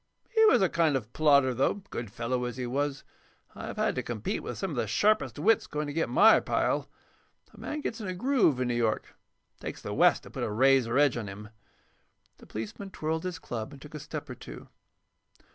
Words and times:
He 0.31 0.43
was 0.45 0.63
a 0.63 0.67
kind 0.67 0.95
of 0.95 1.13
plodder, 1.13 1.53
though, 1.53 1.83
good 1.91 2.09
fellow 2.11 2.45
as 2.45 2.57
he 2.57 2.65
was. 2.65 3.03
I've 3.53 3.77
had 3.77 3.93
to 3.93 4.01
compete 4.01 4.41
with 4.41 4.57
some 4.57 4.71
of 4.71 4.75
the 4.75 4.87
sharpest 4.87 5.37
wits 5.37 5.67
going 5.67 5.85
to 5.85 5.93
get 5.93 6.09
my 6.09 6.39
pile. 6.39 6.89
A 7.53 7.59
man 7.59 7.81
gets 7.81 8.01
in 8.01 8.07
a 8.07 8.15
groove 8.15 8.59
in 8.59 8.67
New 8.67 8.73
York. 8.75 9.13
It 9.59 9.61
takes 9.61 9.83
the 9.83 9.93
West 9.93 10.23
to 10.23 10.31
put 10.31 10.41
a 10.43 10.49
razor 10.49 10.97
edge 10.97 11.17
on 11.17 11.27
him." 11.27 11.49
The 12.37 12.47
policeman 12.47 12.89
twirled 12.89 13.25
his 13.25 13.37
club 13.37 13.73
and 13.73 13.79
took 13.79 13.93
a 13.93 13.99
step 13.99 14.27
or 14.27 14.33
two. 14.33 14.69